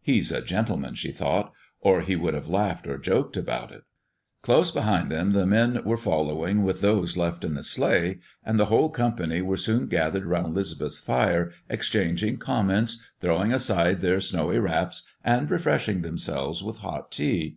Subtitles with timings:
[0.00, 3.82] "He's a gentleman," she thought, "or he would have laughed or joked about it."
[4.40, 8.66] Close behind them the men were following with those left in the sleigh, and the
[8.66, 15.02] whole company were soon gathered around 'Lisbeth's fire, exchanging comments, throwing aside their snowy wraps,
[15.24, 17.56] and refreshing themselves with hot tea.